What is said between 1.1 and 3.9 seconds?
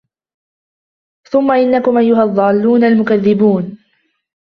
ثم إنكم أيها الضالون المكذبون